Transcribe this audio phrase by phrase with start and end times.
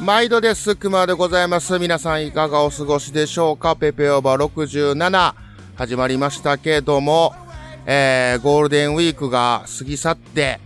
[0.00, 0.76] 毎度です。
[0.76, 1.78] 熊でございます。
[1.78, 3.76] 皆さんいかがお過ごしでしょうか？
[3.76, 5.34] ペペオーバー67
[5.76, 7.34] 始まりましたけども、
[7.84, 10.58] えー、ゴールデンウィークが過ぎ去って、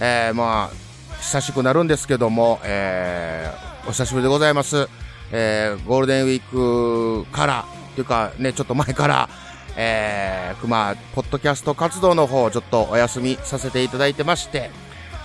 [0.00, 4.88] えー、まあ、久しくなるんですけども、えー、お久しぶりでございます。
[5.30, 9.28] えー、ゴールデンウィークから、というかね、ちょっと前から、
[9.76, 14.72] えー、熊、ポッドキャスト活動の方、ちょっとお休みさせていただいてまして、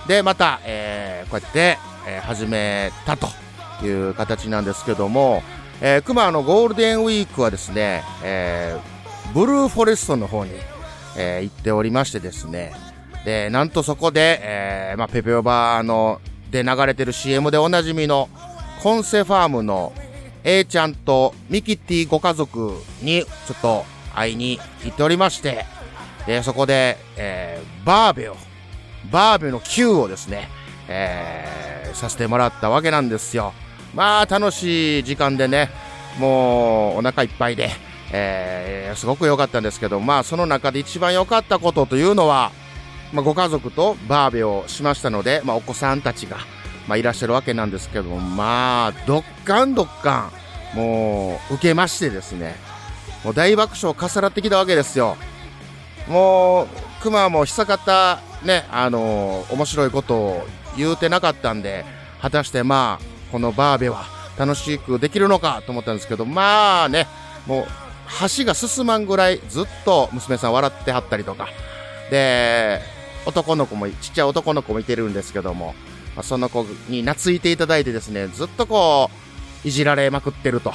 [0.06, 3.26] で、また、えー、こうやって、えー、始めたと
[3.84, 5.42] いう形なんですけども、
[5.80, 10.52] えー、熊のゴールデンウィークはですね、えー、ブルーフォレストの方に、
[11.16, 12.72] えー、行っておりましてですね、
[13.26, 18.28] で、なんとそこで、えー、まあ、ペペオバーの、で流れてる CM でおなじみの、
[18.82, 19.92] コンセファームの
[20.44, 25.64] A ちゃんとミキティご家族にちょっと会いに行っておりまして、
[26.26, 28.36] で、そこで、えー、バーベを、
[29.10, 30.48] バーベの Q をですね、
[30.88, 33.52] えー、させてもらったわけなんですよ。
[33.96, 35.70] まあ、楽しい時間でね、
[36.18, 37.70] もうお腹いっぱいで、
[38.12, 42.52] えー、すごく良かったんですけど、まあ、その中で一番良かったことというのは、
[43.14, 46.36] まあ、ご家族とバーベをしましたので、まあ、お子さんたちが、
[46.86, 50.30] まあ、いらっしゃるわけなんですけども、まあ、どっかんどっか
[50.74, 52.54] ん、もう、受けましてですね、
[53.24, 55.16] もう大爆笑重なってきたわけですよ。
[56.06, 56.68] もう、
[57.02, 61.86] 熊も久方、ね、あのー、面白いことを言うてなかったんで、
[62.20, 64.04] 果たしてまあ、このバーベは
[64.38, 67.06] 楽しくできるのかと思ったんですけど、まあね、
[67.46, 67.66] もう、
[68.36, 71.48] 橋が進まんぐらいずっと娘さん笑ってはったりとか、
[72.10, 72.80] で、
[73.24, 75.74] 男の子も、ちっちゃい男の子もいてるんですけども、
[76.22, 79.10] その子に懐いていただいてですね、ずっとこ
[79.64, 80.72] う、いじられまくってると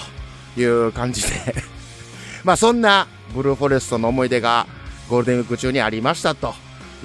[0.58, 1.56] いう感じで。
[2.44, 4.66] まあそんなブルーフォレストの思い出が
[5.09, 6.56] ゴールデンウィーク中にありましたと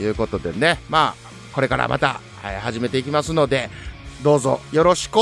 [0.00, 3.70] いうことでね、まあこれからまた、はい、始めていきますので、
[4.22, 5.18] どうぞよろしく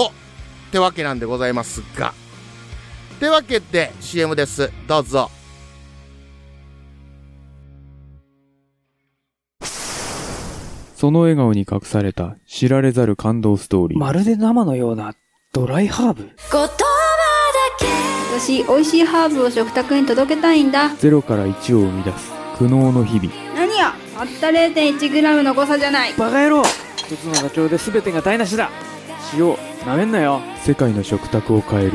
[0.74, 2.12] ってわけなんでございますが。
[3.16, 4.72] ってわけで CM です。
[4.88, 5.30] どうぞ。
[10.96, 13.98] その笑顔に隠された知られざる感動ストーリー。
[14.00, 15.14] まるで生のような
[15.52, 16.24] ドライハーブ。
[16.24, 16.72] 言葉だ
[17.78, 17.86] け
[18.36, 20.88] 私、美味しいハーブを食卓に届けたいんだ。
[20.96, 23.30] ゼロから1を生み出す苦悩の日々。
[23.54, 26.14] 何やたった 0.1g の誤差じゃない。
[26.14, 26.64] バカ野郎
[26.96, 28.70] 一つのダチョウで全てが台無しだ
[29.38, 29.56] 塩、
[29.86, 30.40] なめんなよ。
[30.64, 31.92] 世界の食卓を変える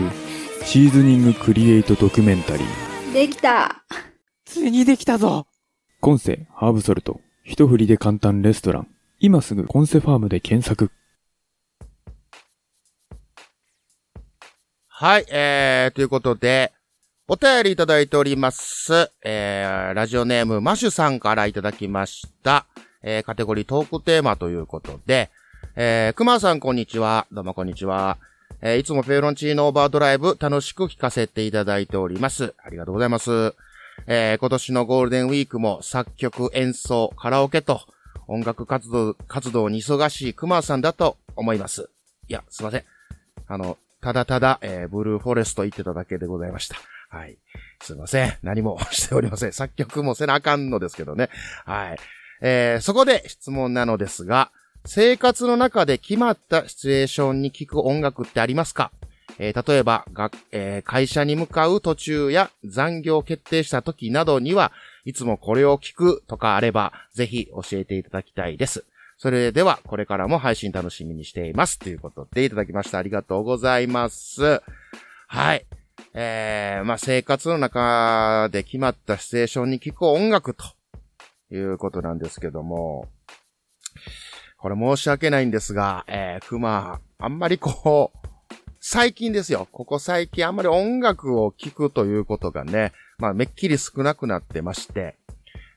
[0.63, 3.13] シーズニングクリエイトドキュメンタリー。
[3.13, 3.83] できた。
[4.45, 5.47] ついにできたぞ
[5.99, 7.19] コンセハーブソルト。
[7.43, 8.87] 一振りで簡単レストラン。
[9.19, 10.91] 今すぐコンセファームで検索。
[14.87, 16.71] はい、えー、ということで、
[17.27, 19.11] お便りいただいております。
[19.25, 22.67] えー、ラジオネームマシュさんからいただきました。
[23.01, 25.31] えー、カテゴリートークテーマということで、
[25.81, 27.25] えー、熊さんこんにちは。
[27.31, 28.17] どうもこんにちは。
[28.61, 32.53] えー、いつもペロンチーノオーバードライブ楽しく聞かせていただいております。
[32.61, 33.55] ありがとうございます。
[34.05, 37.79] えー、今年のゴールデンウィークも作曲、演奏、カラオケと
[38.27, 41.89] 音楽活動、活動に忙しい熊さんだと思います。
[42.27, 42.83] いや、すいません。
[43.47, 46.75] あの、ただただ、えー、ブルーフォレスト行ってただけでございました。
[47.07, 47.37] はい。
[47.81, 48.37] すいません。
[48.43, 49.53] 何も しておりません。
[49.53, 51.29] 作曲もせなあかんのですけどね。
[51.63, 51.99] はい。
[52.41, 54.51] えー、そこで質問なのですが、
[54.91, 58.91] 生活の中で決まったシチュエーションに聴く音楽ってありますか？
[59.37, 64.71] えー、例えば、が、えー、会社に向かう途中や残業決定した時などには、
[65.05, 68.83] いつもこれを聞くとかあれば、ぜひ教えていただきたいです。
[69.19, 71.77] それでは、これからも配信楽しみにしています。
[71.77, 72.97] ということでいただきました。
[72.97, 74.63] ありがとうございます。
[75.27, 75.67] はい。
[76.15, 80.65] えー、まあ、生活の中で決まったシチュエーションに聞く音楽と
[81.51, 83.07] いうことなんですけども、
[84.59, 88.27] これ申し訳ないんですが、えー、熊、あんまりこう、
[88.81, 89.67] 最近ですよ。
[89.71, 95.15] ここ最近あんまり音楽を聴くということがね、まあめっきり少なくなってまして。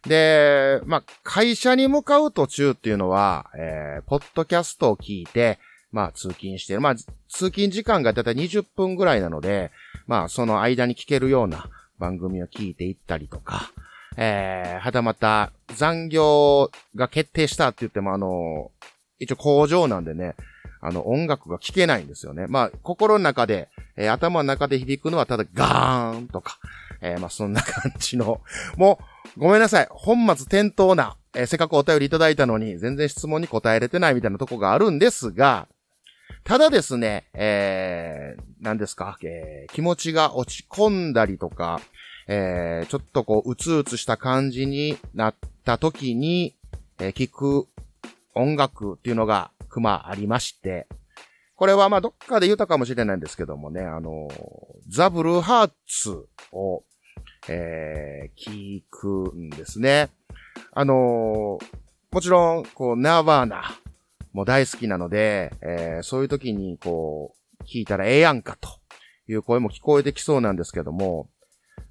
[0.06, 5.58] で、まあ会社に向かう途中っていうのは、えー、ポッドキャストを聞いて、
[5.92, 6.80] まあ通勤してる。
[6.80, 9.70] まあ通勤時間がだいたい20分ぐらいなので、
[10.06, 11.68] まあその間に聞けるような
[11.98, 13.70] 番組を聞いていったりとか、
[14.16, 18.70] えー、はたまた残業が決定したって言ってもあの、
[19.18, 20.34] 一応工場なんでね、
[20.80, 22.46] あの、音楽が聴けないんですよね。
[22.48, 26.58] まあ、心の中で、えー、頭の中で響くのはただガーンとか、
[27.00, 28.40] えー、まあ、そんな感じの、
[28.76, 28.98] も
[29.36, 29.86] う、ごめんなさい。
[29.90, 35.68] 本末転倒な、えー、せっかくお便りいただいたのに、全然質問に答えれてないみたいなとこがあるんですが、
[36.42, 41.80] ただですね、えー、何ですか、えー、気持ちが落ち込んだりとか、
[42.34, 45.34] えー、ちょっとこう、うつうつした感じになっ
[45.64, 46.54] た時に、
[46.98, 47.68] えー、聞く
[48.34, 50.86] 音楽っていうのが、熊ありまして、
[51.56, 54.28] これはまあどっかで言ったかもしれないんですけどもね、あの、
[54.88, 56.84] ザ・ブルーハーツを、
[57.48, 60.08] えー、聞くんですね。
[60.72, 61.58] あの
[62.10, 63.76] もちろん、こう、ナーバーナ
[64.32, 68.68] も大好きなので、えー、そういう時に、こう、聞いたらええやんかと
[69.28, 71.28] いう声も聞こえてきそうなんですけども、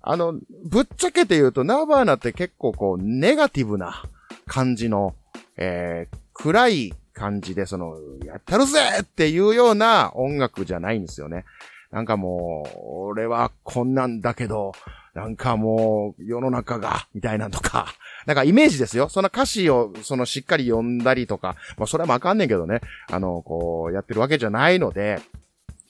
[0.04, 4.04] あの、ぶっちゃけて言うと、ナーバーナって結構こう、ネガティブな
[4.48, 5.16] 感じの、
[5.58, 11.46] えー、暗い感じで、その、やったるぜっていうような音楽じゃないんですよね。
[11.92, 14.72] なんかもう、俺はこんなんだけど、
[15.14, 17.94] なんかもう、世の中が、みたいなんとか、
[18.26, 19.10] なんかイメージですよ。
[19.10, 22.82] その歌詞を、そのしっかり読んだりとか、まあそれはわかんねんけどね、
[23.12, 25.20] あの、こう、やってるわけじゃないので、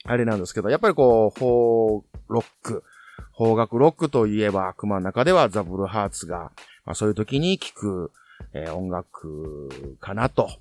[0.03, 2.83] あれなんですけど、やっぱりこう、フォーロック、
[3.41, 6.51] 邦楽ロックといえば、熊の中ではザブルハーツが、
[6.85, 8.11] まあそういう時に聴く、
[8.53, 10.51] えー、音楽かなと。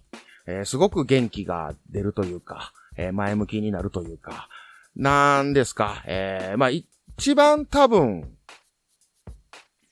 [0.47, 4.49] えー、すごく元気が出るというか、えー、前向きになるというか、
[4.97, 8.35] なんですか、え、まあ、一番多分、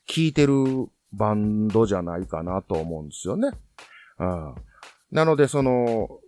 [0.06, 3.50] 聴いてるバンドじゃないかなと思うんですよね。
[4.18, 4.54] うん。
[5.12, 6.20] なので、その、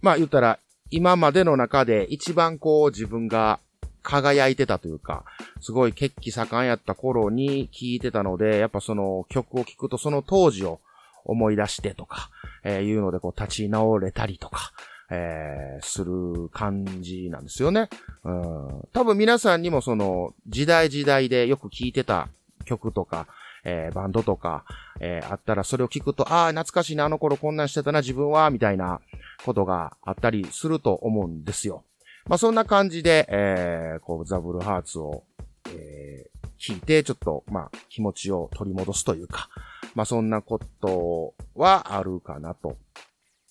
[0.00, 3.58] まあ言ったら、今までの中で一番こう自分が
[4.04, 5.24] 輝いてたというか、
[5.60, 10.80] すごい血気盛んやった頃に聴いてたので、やっぱその曲を聴くとその当時を
[11.24, 12.30] 思い出してとか、
[12.62, 14.72] えー、いうのでこう立ち直れたりとか、
[15.10, 17.88] えー、する感じなんですよね。
[18.24, 18.88] うん。
[18.92, 22.28] 多分皆さんにもその時代時代でよく聴いてた
[22.64, 23.26] 曲とか、
[23.64, 24.64] えー、バンドとか、
[25.00, 29.00] えー、あったらそれを聞くと、ああ、懐かしいな、あの頃こんなんしてたな、自分は、みたいな
[29.44, 31.82] ことがあったりすると思うんですよ。
[32.26, 35.24] まあ、そんな感じで、えー、こう、ザブルハーツを、
[35.68, 39.48] えー、聞いて、ちょっと、まあ、気持ちを取り戻すというか、
[39.94, 42.78] まあ、そんなことはあるかなと。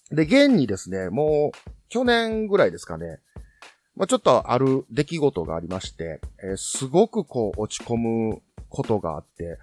[0.09, 3.19] で、現にですね、もう、去年ぐらいですかね、
[3.95, 9.59] まあ、ちょっとある出来事がありまして、えー、すごくこう、落ち込むことがあって、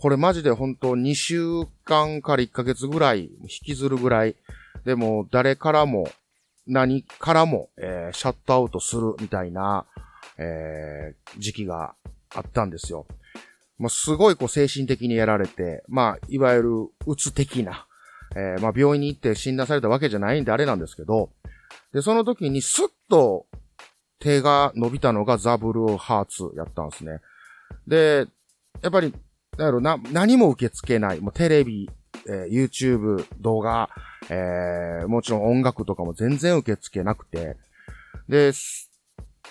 [0.00, 4.36] これマジで本当2週間から1ヶ月ぐらい引きずるぐらい、
[4.86, 6.08] でも誰からも
[6.66, 9.86] 何からも、えー、シャットアウトするみたいな、
[10.38, 11.94] えー、時期が
[12.34, 13.06] あったんですよ。
[13.78, 16.70] もうすごいこう精神的にやられて、まあ、いわゆる
[17.06, 17.86] うつ的な、
[18.36, 21.30] えー、まあ病院に行って診断されたわけじゃないんであれなんですけど、
[21.92, 23.46] で、その時にスッと
[24.18, 27.20] 手が伸びたのがザブルーハーツやったんですね。
[27.86, 28.26] で、
[28.82, 29.14] やっぱり、
[29.58, 31.20] なんやろな、何も受け付けない。
[31.20, 31.90] もうテレビ、
[32.28, 33.90] えー、YouTube、動画、
[34.30, 37.56] えー、もちろん音楽とかも全然受け付けなくて。
[38.28, 38.52] で、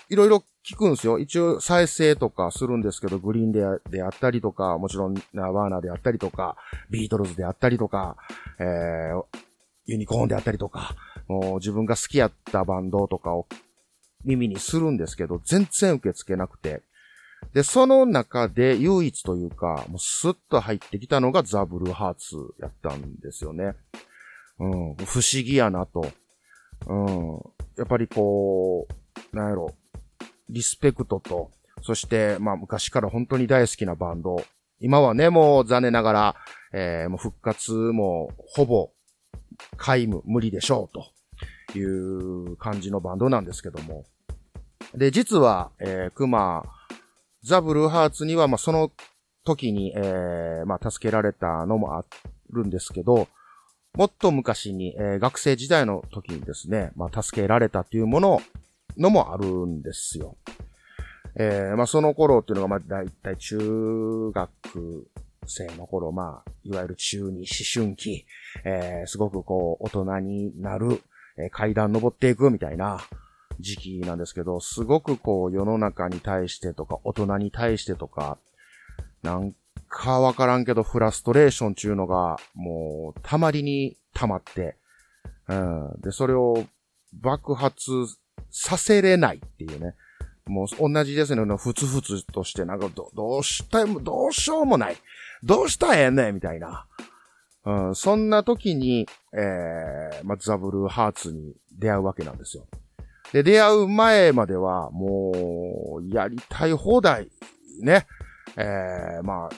[0.08, 1.18] いろいろ聞くんですよ。
[1.18, 6.56] 一応再生とかするんですけど、グリーンでであったりとか、もちろんワーナーであったりとか、
[6.90, 8.16] ビートルズであったりとか、
[8.58, 9.24] えー、
[9.86, 10.94] ユニコーンであったりとか、
[11.28, 13.46] もう自分が好きやったバンドとかを
[14.24, 16.82] 耳にするんですけど、全然受け付けなくて。
[17.52, 23.74] で、その中で唯一というか、もうスッと入ってきたのがザ・ブルハーツやったんですよね。
[24.58, 26.06] うん、不思議やなと。
[26.86, 27.40] うん、
[27.76, 28.86] やっぱりこ
[29.32, 29.74] う、なんやろ、
[30.48, 31.50] リスペクトと、
[31.82, 34.42] そして、まあ昔から本当に大好きなバンド。
[34.80, 36.36] 今はね、もう残念ながら、
[36.72, 38.90] えー、もう復活もほぼ
[39.76, 44.04] 皆無無理でしょうという感じのバンドなんですけども。
[44.94, 46.64] で、実は、えー、熊
[47.44, 48.90] ザ・ブルーハーツには、まあ、その
[49.44, 52.04] 時に、えー、まあ、助けられたのもあ
[52.50, 53.28] るんですけど、
[53.94, 58.40] もっと昔に、えー、学生時代の時にですね、まあ、助けられたっていうもの、
[58.96, 60.36] のもあるんですよ。
[61.36, 64.50] えー、まあ、その頃っていうのが、まあ、だいたい中学
[65.46, 68.24] 生の頃、まあ、いわゆる中二思春期、
[68.64, 71.02] えー、すごくこう、大人になる、
[71.36, 73.00] えー、階段登っていくみたいな、
[73.60, 78.38] 時期なんですけど、すごくこう世の中に対してとか、大人に対してとか、
[79.22, 79.54] なん
[79.88, 84.76] かわからんけどフラストレーションっていうのがもうたまりに溜まって、
[85.48, 86.00] うん。
[86.00, 86.64] で、それを
[87.12, 87.90] 爆発
[88.50, 89.94] させれないっていうね。
[90.46, 91.56] もう同じですね。
[91.56, 94.96] ふつふつとしてなんかど、どうしたい、どうしようもない。
[95.42, 96.86] どうしたらええねんみたいな。
[97.64, 102.66] うん、そんな時に、えー、まザブルーハーツに出会うわけなんですよ。
[103.32, 107.28] で、出会う前までは、もう、やりたい放題、
[107.80, 108.06] ね。
[108.56, 109.56] えー、まあ、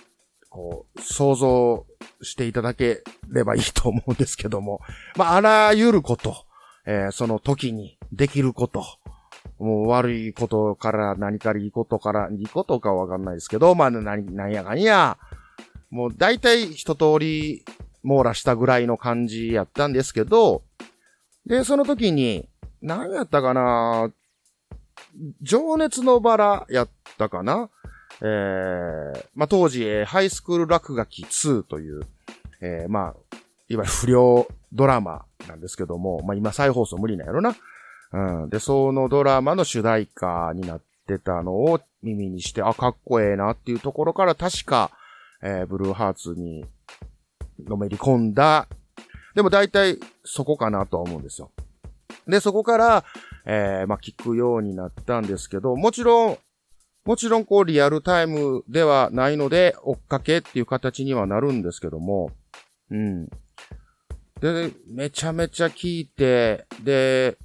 [0.49, 1.87] こう、想像
[2.23, 4.81] していただければいいと思うんですけども、
[5.17, 6.47] まあ、あらゆること、
[6.87, 8.85] えー、その時にできること、
[9.59, 15.19] もう悪いことから何かいいことから、いいことかわかんないですけど、まあ、何、何やかんや、
[15.91, 17.65] もう大体一通り
[18.03, 20.63] 網羅したぐらいの感じやったんですけど、
[21.47, 22.49] で、その時に、
[22.83, 24.13] 何やったかな？
[25.43, 27.71] 情熱のバラやったかな？
[28.21, 32.03] えー、まあ、当時、ハイスクール落書き2という、
[32.61, 33.37] えー、まあ、
[33.69, 37.55] いわゆる不良ドラマなんですけども、まあ、今再放送無理なんやろな。
[38.13, 38.49] うん。
[38.49, 44.91] で、そのドラマの主題歌になってたのを耳にして、あ、かっこええなっていうところから確か、
[45.43, 46.65] えーブルーハーツに
[47.67, 48.67] のめり込んだ。
[49.35, 51.51] でも大体そこかなとは思うんですよ。
[52.27, 53.05] で、そこから、
[53.45, 56.39] えーまあ、聞くようになったんですけど、もちろん、
[57.05, 62.33] もちろんこうリアルタイムではないので、追っかけっていう形にはなるんですけども、
[62.91, 63.27] うん。
[64.41, 67.39] で、めちゃめちゃ聞いて、で、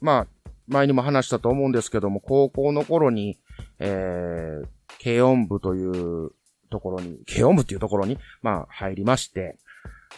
[0.00, 0.26] まあ、
[0.66, 3.38] 前にも話したと思うんですけども、高校の頃に、
[3.78, 4.68] えー、
[5.02, 6.32] 軽音部という
[6.70, 9.58] ところに、軽音部っていうところに、まあ、入りまして、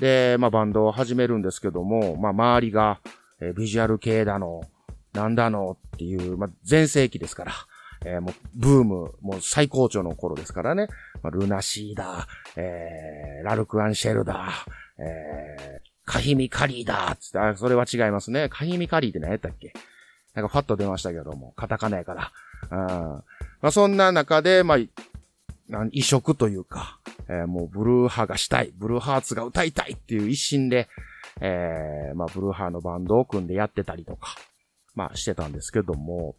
[0.00, 3.00] で、まあ、バンドを始めるんですけども、まあ、周りが、
[3.40, 4.62] えービジュアル系だの、
[5.12, 7.52] なんだのっていう、まあ、全盛期ですから、
[8.04, 10.88] えーもう、ブーム、もう最高潮の頃ですからね、
[11.22, 14.50] まあ、ルナシーだ、えー、ラルクアンシェルだ、
[14.98, 18.48] えー、カヒミカリーだつって、あ、それは違いますね。
[18.48, 19.72] カヒミカリーって何やったっけ？
[20.34, 22.32] なんかファッと出ましたけども、カタカナやから。
[22.70, 22.78] うん。
[22.78, 23.22] ま
[23.62, 24.78] あ、そんな中で、まあ、
[25.68, 30.88] なん異色というか、えーもうブルーハーがしたい、ブルーハーツが歌いたいっていう一心で、
[31.40, 34.34] えーまあ、ブルーハーのバンドを組んでやってたりとか、
[34.94, 36.36] まあ、してたんですけども、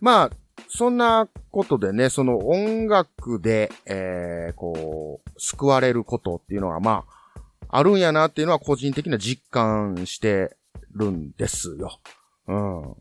[0.00, 0.30] まあ、
[0.68, 10.56] そんなことでね、その音楽で、えー、こう、救われることっていうのが、まあ、あるんやなっていうのは個人的な実感して
[10.94, 12.00] るんですよ。
[12.46, 12.94] うん。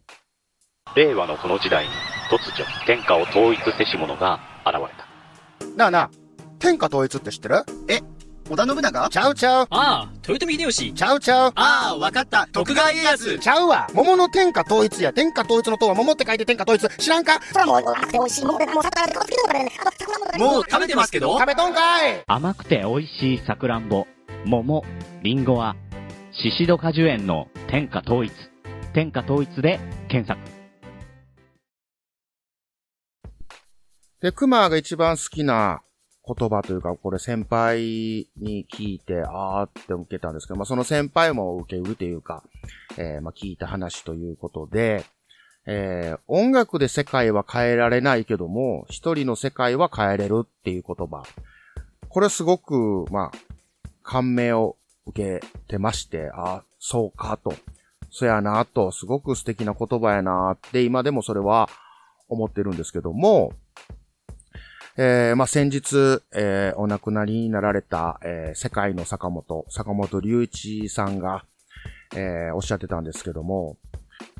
[0.95, 1.91] 令和のこの時代に
[2.29, 5.07] 突如天下を統一せし者が現れた。
[5.77, 6.09] なあなあ、
[6.59, 7.63] 天下統一って知ってる？
[8.49, 9.09] 織田信長？
[9.09, 10.93] ちゃうちゃう、ああ、豊臣秀吉。
[10.93, 11.51] ちゃうちゃう。
[11.55, 12.47] ああ、わかった。
[12.47, 13.39] 徳川家康。
[13.39, 15.11] ちゃうわ桃の天下統一や。
[15.11, 16.87] 天下統一の塔は桃って書いて天下統一。
[16.97, 17.41] 知らんか？
[17.51, 19.69] それはもう、甘くて美味しいもんで、もう魚で顔つかね
[20.37, 24.07] もう食べてますけど食べとんかい甘くて美味しいさくらんぼ、
[24.45, 24.83] 桃、
[25.23, 25.75] りんごは、
[26.31, 28.31] シシド果樹園の天下統一。
[28.93, 30.39] 天下統一で検索。
[34.21, 35.81] で、熊が一番好きな
[36.27, 42.43] 言葉というか、これ先輩に聞いて、あーって受けたんですけど、まあその先輩も受け売るというか、
[42.97, 45.05] えーまあ聞いた話ということで、
[45.65, 51.23] えー音楽で世界は変えられないけども、一人の世界は変えれるっていう言葉。
[52.09, 57.53] これすごく、まあ、感銘を受けてまして、あそうかと。
[58.09, 61.69] そやなと、すごく素敵な言葉やなって、今でもそれは
[62.29, 63.51] 思ってるんですけども、
[64.99, 71.45] えー、まあ、先日、えーお亡くなりになられた、えー世界の坂本、坂本隆一さんが、
[72.15, 73.77] えおっしゃってたんですけども、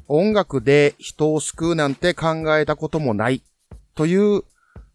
[0.07, 3.43] 音楽で人を救うなんて考えたこともない、
[3.93, 4.41] という、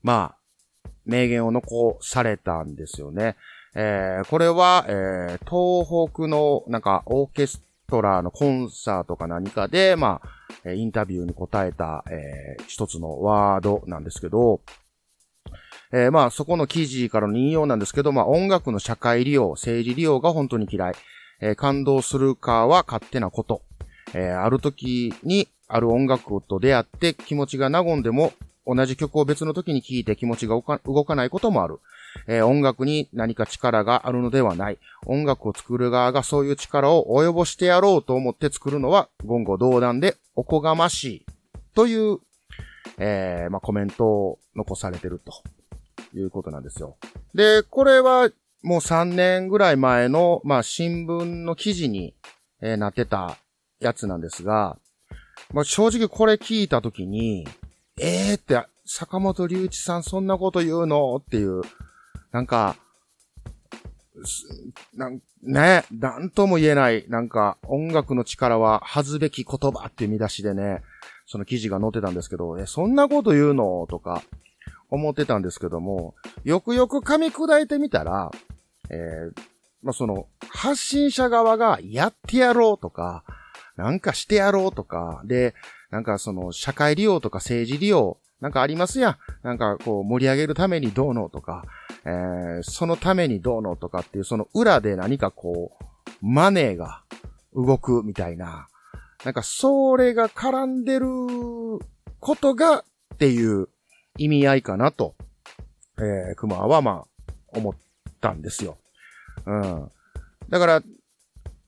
[0.03, 3.37] まあ、名言を残されたんですよね。
[3.77, 10.21] えーこれは、えー東北の、なんか、オーケストラのコンサートか何かで、ま
[10.65, 14.61] あ、インタビューに答えた、えー一つのワードなんですけど、
[15.95, 20.95] えーまあ、そこの記事からの引用なんですけど、まあ、音楽の社会利用、政治利用が本当に嫌い。
[21.41, 23.63] えー感動するかは勝手なこと。
[24.15, 28.33] えーある時に、ある音楽と出会って気持ちが和んでも、
[28.67, 31.81] 同じ曲を別の時に聴いて気持ちが動かないこともある。
[32.27, 34.79] えー音楽に何か力があるのではない。
[35.05, 41.27] 音楽を作る側がそういう力を及ぼしてやろうと思って作るのは言語道断でおこがましい。
[41.75, 42.19] という、
[42.99, 45.33] えーまあ、コメントを残されてると
[46.19, 46.97] いうことなんですよ。
[47.35, 48.31] で、これは
[48.63, 52.15] もう3年ぐらい前の、まあ、新聞の記事に、
[52.61, 53.37] えーなってた
[53.81, 54.79] やつなんですが、
[55.53, 57.47] まあ、正直これ聞いたときに、
[58.01, 61.17] えーって、坂本隆一さんそんなこと言うの？
[61.17, 61.63] っていう、
[62.31, 62.77] なんか、
[64.95, 70.83] なんね、なんとも言えない、なんか、音楽の力は恥ずべき言葉っていう見出しでね、
[71.27, 73.87] その記事が載ってたんですけど、え、そんなこと言うの？
[73.89, 74.23] とか、
[74.93, 78.31] 思ってたんですけども、よくよく噛み砕いてみたら、
[78.91, 79.41] えー
[79.83, 83.25] まあ、その、発信者側がやってやろうとか、
[83.77, 85.55] なんかしてやろうとか、で、
[85.91, 89.17] なんかその、社会利用とか政治利用、なんかありますやん。
[89.43, 91.65] なんかこう、盛り上げるためにどうのとか、
[92.05, 95.85] えーそのためにどうのとかっていう、その裏で何かこう、
[96.21, 97.03] マネーが
[97.55, 98.69] 動くみたいな、
[99.25, 101.07] なんかそれが絡んでる
[102.21, 103.69] ことがっていう
[104.19, 105.15] 意味合いかなと、
[105.99, 107.75] えー、熊はまあ、思っ
[108.21, 108.77] たんですよ。
[109.47, 109.91] うん。
[110.49, 110.83] だから、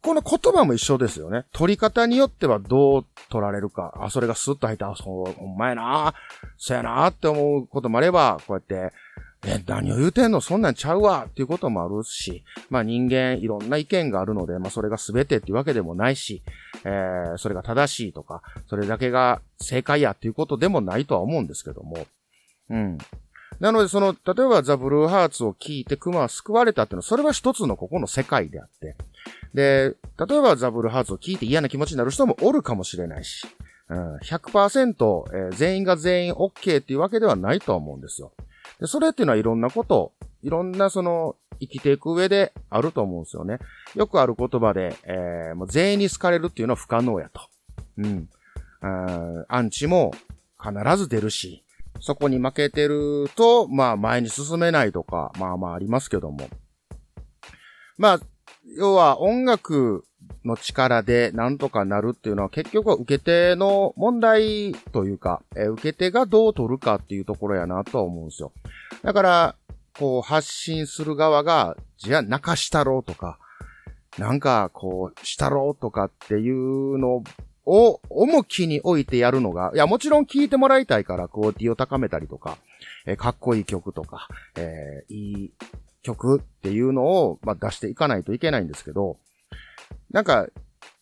[0.03, 1.47] この言葉も一緒ですよね。
[1.53, 3.95] 取り方によってはどう取られるか。
[4.01, 4.91] あ、それがスッと入った。
[4.91, 6.15] あ、そう、ほんまやな。
[6.59, 8.95] そうやなって思うこともあれば、こうやって、
[9.47, 10.41] え、何を言うてんの？
[10.41, 16.43] そんなんちゃうわっていうこともあるし、まあ人間いろんな意見があるので、まあそれが全てっていうわけでもないし、
[16.85, 22.07] えー、それが正しいとか、それだけが正解やっていうことでもないとは思うんですけども。
[22.71, 22.99] うん。
[23.61, 28.97] なので、その、例えばザ・ブルーハーツを聞いて熊は救われたっていうのは、それは一つのここの世界であって。
[29.55, 33.47] で、例えばザ・ブルーハーツを聞いて嫌な気持ちになる人もおるかもしれないし、
[33.89, 38.33] うん、100%、えー全員が全員 OK っていうわけではないとは思うんですよ。
[38.81, 43.59] で、それっていうのはいろんなこと、いろんなその、生きていく上であると思うんですよね。
[43.95, 47.41] よくある言葉で、えーもう全員に好かれるっていうのは不可能やと。
[47.99, 48.29] うん。
[49.49, 50.13] アンチも
[50.61, 51.64] 必ず出るし、
[52.01, 56.49] そこに負けてると、まあ前に進めないとか、まあまあありますけども。
[57.97, 58.21] まあ、
[58.77, 60.05] 要は音楽
[60.45, 68.53] の力でなんとかなるっていうのは結局は受け手の問題というか、え受け手がどう取るかっていうところやなとは思うんですよ。
[69.03, 69.57] だから、
[69.97, 73.39] こう発信する側が、じゃあ泣かしたろうとか、
[74.19, 77.23] なんかこうしたろうとかっていうの
[77.67, 82.59] を重きに置いてやるのが、いやもちろん聞いてもらいたいからクオリティを高めたりとか、
[83.07, 85.53] えーかっこいい曲とか、えーいい
[86.03, 89.17] 曲っていうのを、まあ、出していかないといけないんですけど、
[90.11, 90.47] なんか、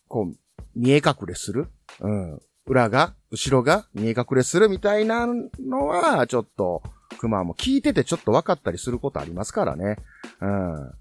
[0.06, 0.36] こう、
[0.76, 1.66] 見え隠れする？
[2.00, 2.40] うん。
[2.66, 6.84] 裏が、後ろが見え隠れするみたいなのは、ちょっと、
[7.18, 9.96] 熊も聞いててちょっと分かったりすることありますからね。
[10.40, 10.92] うん。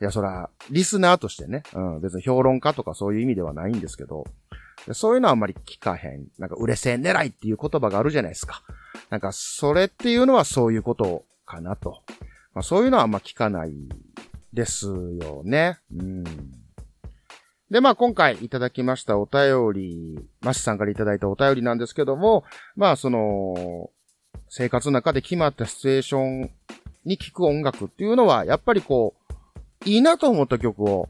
[0.00, 4.24] いや、そら、リスナーとしてね、うん、別に評論家とかそういう意味ではないんですけど、
[4.92, 6.26] そういうのはあんまり聞かへん。
[6.38, 8.62] なんか、売れ線狙いっていう言葉があるじゃないですか。
[9.10, 12.02] なんか、それっていうのはそういうことかなと。
[12.54, 13.72] まあ、そういうのはあんま聞かない
[14.52, 15.78] ですよね。
[15.94, 16.24] うん。
[17.70, 23.90] で、まあ今回いただきましたお便り、マシさんからいただいたお便りなんですけども、まあその、
[24.48, 26.50] 生活の中で決まったシチュエーション
[27.04, 29.14] に聴く音楽っていうのは、やっぱりこ
[29.84, 31.08] う、いいなと思った曲を、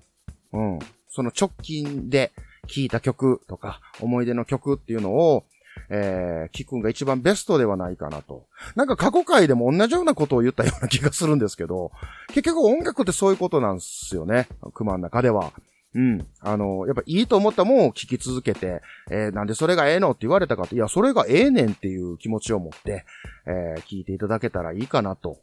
[0.53, 0.79] うん、
[1.09, 2.31] その直近で
[2.67, 5.45] 聴いた曲とか、思い出の曲っていうのを、
[5.89, 8.47] えー、聞くんが一番ベストではないかなと。
[8.75, 11.91] なんか過去回でも同じようなことを言ったような気がするんですけど、
[12.29, 14.49] 結局音楽ってそういうことなんですよね。
[14.75, 15.53] 熊の中では。
[15.95, 16.27] うん。
[16.41, 23.05] あの、やっぱいいと思ったもんを聞き続けて、えーなんでそれがええのって言われたかって、いや、それがええねんっていう気持ちを持って、
[23.47, 25.41] えー聞いていただけたらいいかなと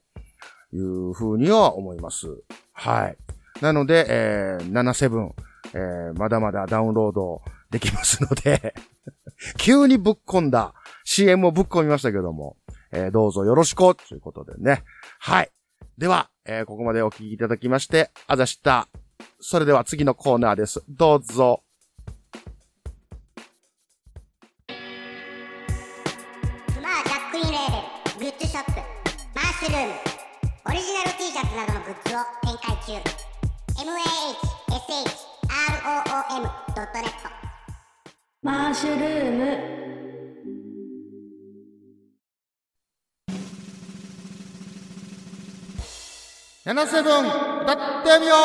[0.71, 2.27] いうふうには思います。
[2.71, 3.17] はい。
[3.61, 5.31] なので、えー、77、
[5.73, 8.73] えーまだまだダウンロードできますので、
[9.57, 12.57] 急にぶっ込んだ CM をぶっ込みましたけども、
[12.91, 14.83] えーどうぞよろしくということでね。
[15.19, 15.51] はい。
[15.97, 18.87] では、えーここまでお聞きいただきまして、あざした。
[19.39, 20.83] それでは次のコーナーです。
[20.87, 21.63] どうぞ。
[24.67, 24.73] ク
[26.81, 28.71] マジャックインレーベルグッズショップ
[29.35, 29.93] マッシュルーム
[30.65, 32.93] オリジナル T シャツなどのグッズを展開中
[33.77, 35.26] MAHSH
[35.57, 37.05] mahshroom.net
[38.43, 39.77] マッシュルーム
[46.63, 48.37] 77歌ってみよう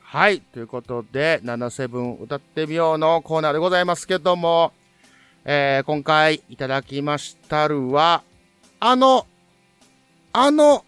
[0.00, 0.40] はい。
[0.40, 4.72] ということで、77歌ってみようのコーナーでございますけども、
[5.44, 8.22] えー、今回いただきましたるは、
[8.78, 9.26] あの、
[10.32, 10.84] あの、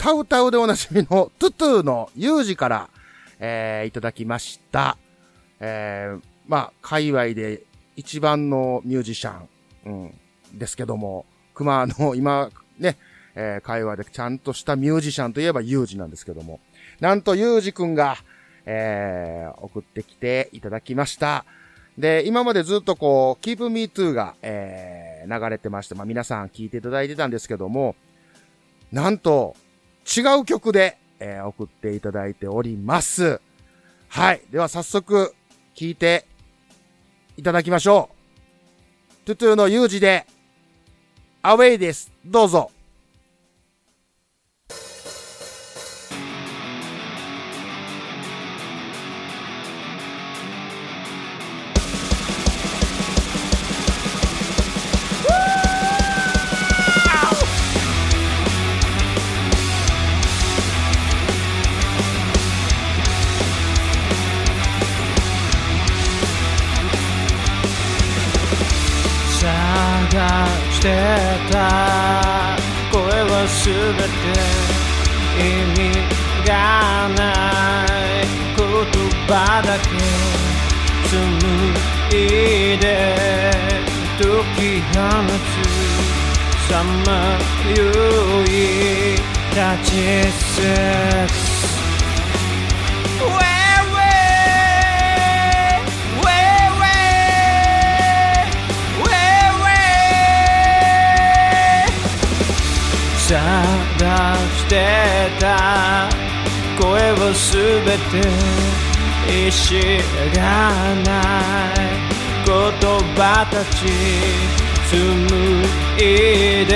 [0.00, 2.88] タウタウでおなじみのトゥトゥのユージから、
[3.38, 4.96] えー、いただきました。
[5.60, 7.64] えー、まあ、界隈で
[7.96, 9.48] 一番のミュージシャン、
[9.84, 9.90] う
[10.54, 12.96] ん、ですけども、熊の今、ね、
[13.34, 16.60] えー、会話でちゃんとしたミュージシャンといえばユージなんですけども、
[16.98, 18.16] なんとユージくんが、
[18.64, 21.44] えー、送ってきていただきました。
[21.98, 27.96] で、今までずっとこう、Keep Me Too が、えー、流れてまして、まあ皆さん聞いていただいてたんですけども、
[28.92, 29.54] なんと、
[30.06, 33.40] 違う曲で、えー、送っていただいております。
[34.08, 34.42] はい。
[34.50, 35.34] では早速、
[35.74, 36.26] 聴いて
[37.36, 38.10] いただきましょ
[39.24, 39.26] う。
[39.26, 40.26] トゥトゥのユージで、
[41.42, 42.12] アウェイです。
[42.24, 42.70] どうぞ。
[70.80, 70.88] して
[71.52, 72.56] た
[72.90, 74.24] 声は全て
[75.38, 75.92] 意味
[76.48, 76.50] が
[77.16, 77.20] な
[77.84, 78.00] い。
[78.56, 78.66] 言
[79.26, 79.30] 葉
[79.62, 79.84] だけ
[81.08, 81.18] 紡
[82.10, 82.84] いで
[84.18, 84.24] 解
[84.56, 84.96] き放
[85.38, 85.52] つ
[86.68, 87.08] さま
[87.70, 87.78] よ
[88.44, 88.48] い
[89.50, 89.92] 立ち
[90.32, 91.49] 姿
[104.70, 104.76] して
[105.40, 106.08] た
[106.80, 108.22] 声はすべて
[109.26, 109.74] 意思
[110.32, 110.38] が
[111.02, 111.10] な
[111.74, 111.82] い
[112.46, 112.54] 言
[113.16, 113.76] 葉たち
[114.88, 114.96] 紡
[115.98, 115.98] い
[116.66, 116.70] で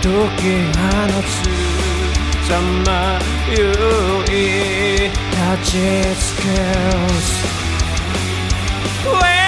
[0.00, 0.06] 解
[0.38, 0.80] き放
[1.26, 1.26] つ
[2.46, 2.50] さ
[2.86, 3.18] ま
[3.50, 3.58] よ
[4.26, 4.30] い
[5.10, 5.74] 立ち
[6.14, 6.42] つけ
[9.04, 9.41] Way,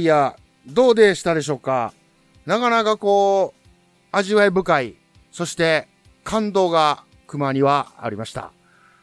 [0.00, 0.36] いやいや、
[0.66, 1.92] どうでしたでしょうか？
[2.46, 3.68] なかなかこう、
[4.12, 4.96] 味わい深い、
[5.30, 5.88] そして
[6.24, 8.50] 感動が熊にはありました。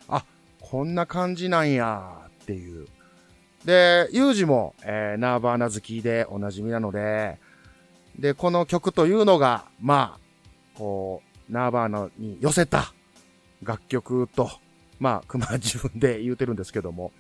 [0.08, 0.26] あ、
[0.60, 2.88] こんな感じなんやっていう。
[3.64, 7.38] で、ユージも、えーナーバーナ好きでおなじみなので、
[8.18, 10.20] で、この曲というのが、まあ、
[10.80, 12.92] こう、ナーバーナに寄せた
[13.62, 14.50] 楽曲と、
[14.98, 17.12] まあ、熊は自分で言うてるんですけども、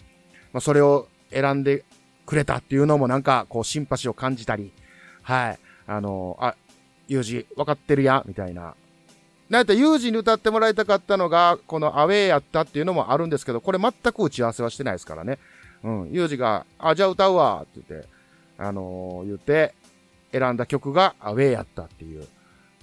[0.51, 1.85] まあ、それを選んで
[2.27, 4.71] くれたっていうのもなんか、こう、シンパシーを感じたり、
[5.23, 5.59] はい。
[5.87, 6.55] あの、あ、
[7.07, 8.75] ユージ、分かってるや、みたいな。
[9.49, 15.39] なんやったらユージに歌ってもらいたかったのが、このアウェーやったっていうのもあるんですけど、これ全く打ち合わせはしてないですからね。
[15.83, 16.11] うん。
[16.11, 18.07] ユージが、あ、じゃあ歌うわ、って言って、
[18.57, 19.73] あのー言って、
[20.33, 22.27] 選んだ曲がアウェーやったっていう。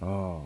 [0.00, 0.42] うん。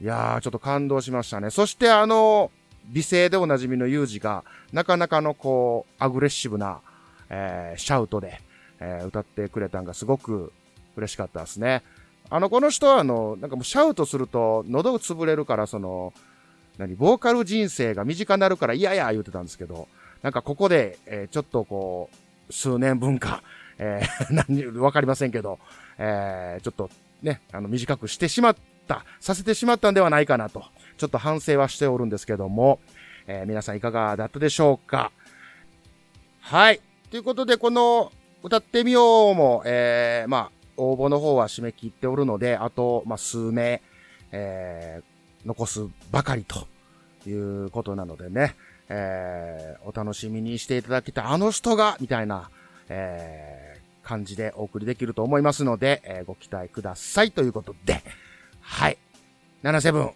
[0.00, 1.50] いやー、ちょっと感動しましたね。
[1.50, 2.52] そしてあの、
[2.86, 6.80] 美声でおなじみのユージが、なかなかのこう、アグレッシブな、
[7.30, 8.40] えーシャウトで、
[8.80, 10.52] えー歌ってくれたんがすごく
[10.96, 11.82] 嬉しかったですね。
[12.28, 16.12] あの、この人はあの、なんかもうシャウトすると喉潰れるから、その、
[16.78, 19.88] 何、ボーカル人生が短くなるから嫌や言ってたんですけど、
[20.22, 22.10] なんかここで、えーちょっとこ
[22.48, 23.42] う、数年分か、
[23.78, 24.34] えー
[24.74, 25.58] 何、わかりませんけど、
[25.98, 26.90] えーちょっと
[27.22, 28.56] ね、あの、短くしてしまっ
[28.88, 30.64] た、させてしまったんではないかなと、
[30.98, 32.78] ちょっと反省はしておるんですけども、
[33.26, 35.10] えー皆さんいかがだったでしょうか？
[36.40, 36.80] はい。
[37.10, 43.82] ということで、この、歌ってみようも、えー、まあ、応募の方は締め切っておるので、あと、まあ、数名、
[44.32, 46.68] えー、残すばかりと
[47.28, 48.54] いうことなのでね、
[48.88, 52.48] えー、お楽しみにしていただきた、あの人が、みたいな、
[52.88, 58.02] えー、感じでお送りできると思いますので、えーご期待くださいということで、
[58.60, 58.98] はい。
[59.64, 60.12] 77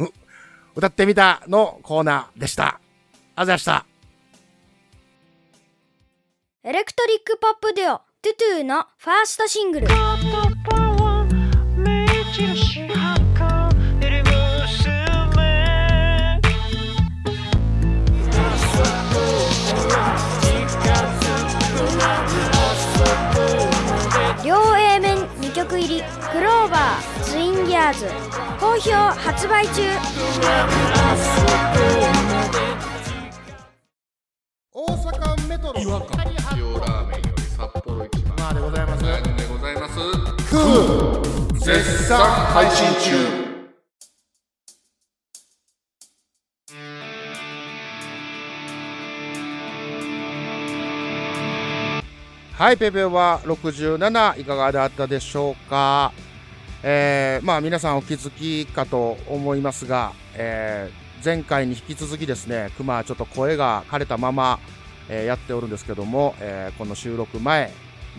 [0.74, 2.80] 歌ってみたのコーナーでした。
[3.36, 3.91] あざした。
[6.64, 9.88] エレクトリックポップデュオトゥトゥのファーストシングル。
[24.44, 28.06] 両 A 面2曲入りクローバーツインギアーズ
[28.60, 29.82] 好評発売中。
[35.62, 35.80] トロ。
[35.80, 36.26] 違和感。
[36.56, 38.34] 塩ラーメンより札幌一番。
[38.36, 39.02] まあでございます。
[39.04, 39.08] で
[39.46, 39.94] ございます？
[40.50, 43.42] クー絶賛配信中。
[52.54, 56.12] はい、ペペは67いかがだったでしょうか？
[56.82, 64.58] えー、まあ皆さんお気づきかと思いますが、えー、前回に引き続きですね、熊はちょっと声が枯れたまま、
[65.08, 67.72] え、やっておるんですけども、え、この収録前、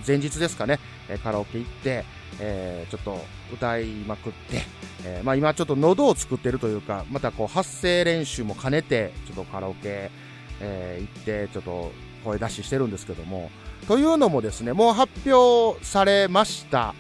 [0.06, 2.06] 前日ですかね、え、カラオケ行って、
[2.40, 4.64] え、ちょっと歌いまくって、
[5.06, 10.12] え、まあ今ちょっと喉を作ってるというか、またこう発声練習も兼ねて、ちょっとカラオケ、
[10.60, 11.92] え、行って、ちょっと
[12.24, 13.52] 声出ししてるんですけども、
[13.88, 16.96] というのもですね、もう発表されました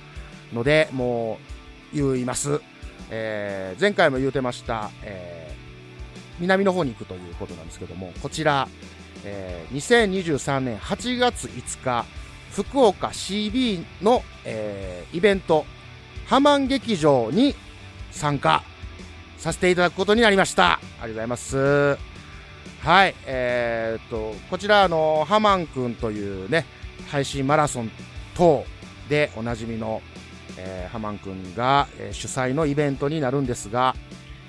[0.54, 1.40] ので、も
[1.94, 2.62] う言います。
[3.10, 8.68] えー、前回も言うてました、えー、南の方に行くということなんですけども、こちら、
[9.26, 12.06] えー、2023年8月5日、
[12.52, 15.66] 福岡 CB の、えー、イベント、
[16.26, 17.56] ハマン劇場に
[18.12, 18.64] 参加
[19.38, 20.74] させていただくことになりました。
[20.74, 21.98] ありがとうございます。
[22.84, 26.66] はい、えー、っと、こちら、あの、ハマンくんというね、
[27.10, 27.92] 配信マラソン
[28.36, 28.66] 等
[29.10, 30.02] でおなじみの、
[30.58, 33.96] えー、ハマンくんが、えー主催のイベントになるんですが、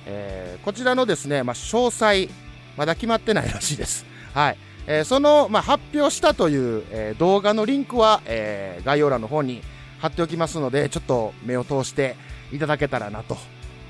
[0.06, 2.28] えーこちらのですね、まあ、詳細、
[2.76, 4.13] まだ決まってないらしいです。
[4.34, 4.58] はい。
[4.86, 9.62] えーその、まあ、発表したという、えー動画のリンクは、えー概要欄の方に
[10.00, 12.16] 貼っておきますので、ちょっと目を通して
[12.52, 13.38] いただけたらなと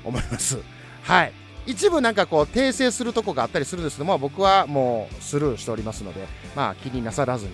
[0.05, 0.59] 思います。
[1.03, 1.33] はい。
[1.65, 7.51] 一部なんかこう訂正するとこがあったりするんですけども、僕はもうスルーしておりますので、まあ気になさらずに、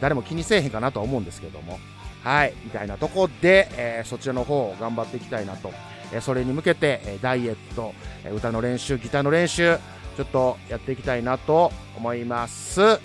[0.00, 1.78] 誰も気にせえへんかなとは思うんですけども、
[2.22, 5.72] はい、みたいなとこで、えーそちらの方を頑張っていきたいなと、
[6.12, 9.76] えーそれに向けて、えーダイエット、え歌の練習、ギターの練習、
[10.18, 12.98] ちょっとやっていきたいなと思います。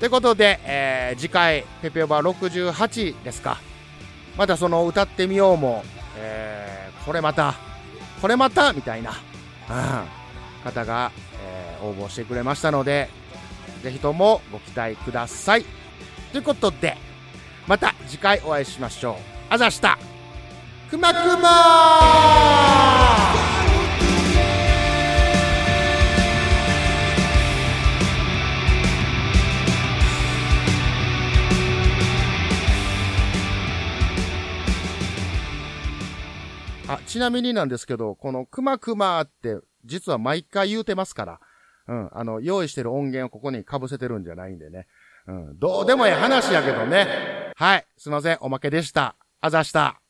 [0.00, 3.58] ということで、えー次回、ペペオバ68ですか。
[4.34, 5.84] またその歌ってみようも、
[6.16, 7.54] えーこれまた、
[8.22, 9.72] これまたみたいな、う
[10.64, 11.12] ん方が、
[11.44, 13.10] えー応募してくれましたので、
[13.82, 15.66] ぜひともご期待ください。
[16.32, 16.96] ということで、
[17.66, 19.14] また次回お会いしましょう。
[19.50, 19.98] あざした
[20.90, 22.87] くまくま
[37.08, 41.40] ちなみになんですけど、このくまくまって、実は毎回言うてますから、
[41.88, 44.86] うん、あの、用意してる音源をここに被せてるんじゃないんでね。
[45.26, 47.06] うん、どうでもええ話やけどね。
[47.56, 49.16] はい、すいません、おまけでした。
[49.40, 50.00] あざした。